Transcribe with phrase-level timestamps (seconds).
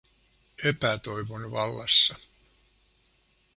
[0.69, 2.15] Epätoivon vallassa.